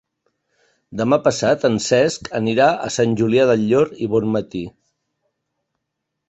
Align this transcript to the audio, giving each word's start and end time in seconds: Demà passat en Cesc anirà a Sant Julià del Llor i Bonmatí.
Demà 1.01 1.19
passat 1.27 1.65
en 1.69 1.77
Cesc 1.87 2.29
anirà 2.39 2.71
a 2.87 2.89
Sant 2.97 3.13
Julià 3.21 3.45
del 3.51 3.67
Llor 3.67 3.93
i 4.07 4.11
Bonmatí. 4.15 4.65